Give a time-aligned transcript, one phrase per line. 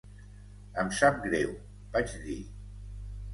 [0.83, 1.51] "Em sap greu",
[1.99, 2.39] vaig dir.